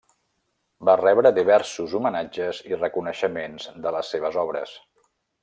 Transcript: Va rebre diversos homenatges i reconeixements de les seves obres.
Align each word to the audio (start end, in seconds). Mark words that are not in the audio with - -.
Va 0.87 0.95
rebre 1.01 1.31
diversos 1.35 1.93
homenatges 1.99 2.63
i 2.71 2.81
reconeixements 2.81 3.69
de 3.85 3.93
les 3.99 4.11
seves 4.17 4.41
obres. 4.47 4.75